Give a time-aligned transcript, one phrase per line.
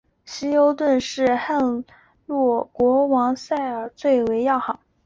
[0.25, 1.27] 希优顿是
[2.25, 4.79] 洛汗国王塞哲尔最为要好。